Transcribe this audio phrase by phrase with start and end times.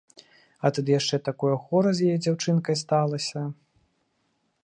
[0.67, 3.47] А тады яшчэ такое гора з яе дзяўчынкай сталася.